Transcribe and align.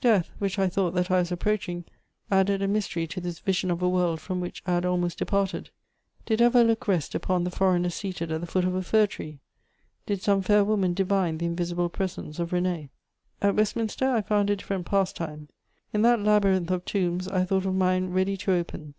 Death, 0.00 0.30
which 0.38 0.56
I 0.56 0.68
thought 0.68 0.94
that 0.94 1.10
I 1.10 1.18
was 1.18 1.32
approaching, 1.32 1.84
added 2.30 2.62
a 2.62 2.68
mystery 2.68 3.08
to 3.08 3.20
this 3.20 3.40
vision 3.40 3.72
of 3.72 3.82
a 3.82 3.88
world 3.88 4.20
from 4.20 4.40
which 4.40 4.62
I 4.68 4.74
had 4.74 4.84
almost 4.84 5.18
departed. 5.18 5.70
Did 6.26 6.40
ever 6.40 6.60
a 6.60 6.62
look 6.62 6.86
rest 6.86 7.12
upon 7.12 7.42
the 7.42 7.50
foreigner 7.50 7.90
seated 7.90 8.30
at 8.30 8.40
the 8.40 8.46
foot 8.46 8.64
of 8.64 8.76
a 8.76 8.84
fir 8.84 9.08
tree? 9.08 9.40
Did 10.06 10.22
some 10.22 10.42
fair 10.42 10.62
woman 10.62 10.94
divine 10.94 11.38
the 11.38 11.46
invisible 11.46 11.88
presence 11.88 12.38
of 12.38 12.50
René? 12.50 12.50
[Sidenote: 12.50 12.76
A 12.76 12.78
night 12.78 12.90
in 12.90 12.90
Westminster 12.92 13.42
Abbey.] 13.42 13.42
At 13.42 13.56
Westminster 13.56 14.10
I 14.10 14.28
found 14.28 14.50
a 14.50 14.56
different 14.56 14.86
pastime: 14.86 15.48
in 15.92 16.02
that 16.02 16.20
labyrinth 16.20 16.70
of 16.70 16.84
tombs 16.84 17.26
I 17.26 17.44
thought 17.44 17.66
of 17.66 17.74
mine 17.74 18.10
ready 18.12 18.36
to 18.36 18.52
open. 18.52 18.94